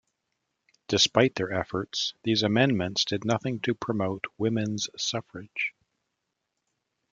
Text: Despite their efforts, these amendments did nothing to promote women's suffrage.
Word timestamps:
Despite 0.87 1.35
their 1.35 1.51
efforts, 1.53 2.15
these 2.23 2.41
amendments 2.41 3.05
did 3.05 3.23
nothing 3.23 3.59
to 3.59 3.75
promote 3.75 4.25
women's 4.35 4.89
suffrage. 4.97 5.75